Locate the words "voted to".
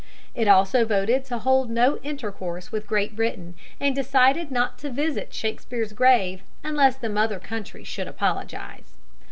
0.83-1.37